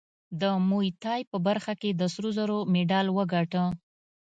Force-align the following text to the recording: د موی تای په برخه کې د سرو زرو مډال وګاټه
د 0.41 0.43
موی 0.69 0.87
تای 1.03 1.21
په 1.31 1.37
برخه 1.47 1.73
کې 1.81 1.89
د 1.93 2.01
سرو 2.13 2.29
زرو 2.37 2.57
مډال 2.73 3.07
وګاټه 3.11 3.63